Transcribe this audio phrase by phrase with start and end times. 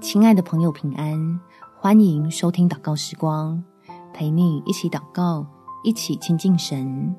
[0.00, 1.40] 亲爱的朋友，平安！
[1.76, 3.62] 欢迎收听祷告时光，
[4.14, 5.44] 陪你一起祷告，
[5.82, 7.14] 一起亲近神。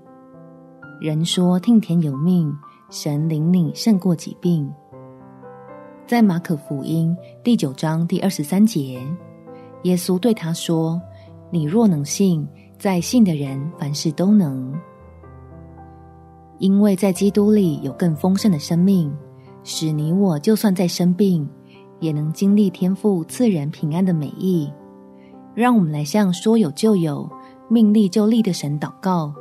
[1.01, 2.51] 人说听天由命，
[2.89, 4.71] 神领你胜过疾病。
[6.07, 9.05] 在马可福音第九章第二十三节，
[9.83, 10.99] 耶稣对他说
[11.51, 14.73] ：“你若能信，在信的人凡事都能。”
[16.59, 19.13] 因为在基督里有更丰盛的生命，
[19.65, 21.47] 使你我就算在生病，
[21.99, 24.71] 也能经历天父赐人平安的美意，
[25.53, 27.29] 让我们来向说有就有、
[27.67, 29.33] 命立就立的神祷告，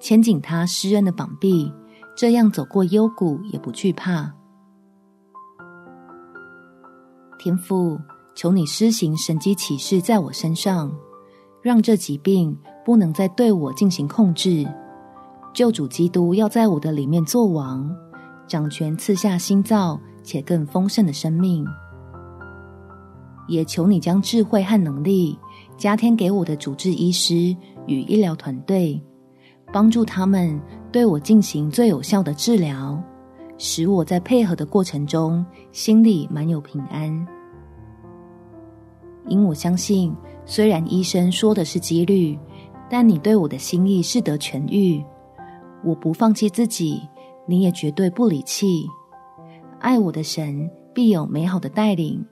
[0.00, 1.72] 牵紧他施恩的膀臂，
[2.16, 4.32] 这样走过幽谷也不惧怕。
[7.38, 7.98] 天父，
[8.34, 10.90] 求你施行神迹启示在我身上，
[11.60, 14.66] 让这疾病不能再对我进行控制。
[15.52, 17.94] 救主基督要在我的里面作王，
[18.46, 21.64] 掌权赐下新造且更丰盛的生命。
[23.46, 25.38] 也求你将智慧和能力
[25.76, 29.00] 加添给我的主治医师与医疗团队，
[29.72, 30.60] 帮助他们
[30.92, 33.02] 对我进行最有效的治疗，
[33.58, 37.26] 使我在配合的过程中心里满有平安。
[39.26, 40.14] 因我相信，
[40.44, 42.38] 虽然医生说的是几率，
[42.90, 45.02] 但你对我的心意是得痊愈。
[45.82, 47.00] 我不放弃自己，
[47.46, 48.86] 你也绝对不离弃。
[49.80, 52.24] 爱我的神必有美好的带领。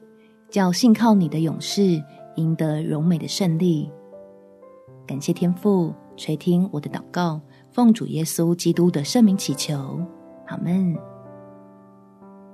[0.53, 2.05] 叫信靠你的勇士
[2.37, 3.91] 赢得荣美的胜利。
[5.07, 9.99] 感谢天父垂听我的祷告，奉主耶稣基督的圣名祈求，
[10.49, 10.95] 阿们。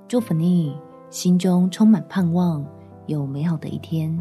[0.07, 0.73] 祝福你，
[1.09, 2.65] 心中充满盼望，
[3.07, 4.17] 有美好的一天。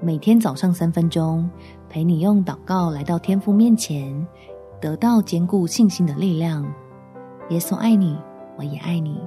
[0.00, 1.48] 每天早上三分钟，
[1.88, 4.26] 陪你用祷告来到天父面前，
[4.80, 6.64] 得到坚固信心的力量。
[7.50, 8.18] 耶稣爱你，
[8.58, 9.20] 我也爱你。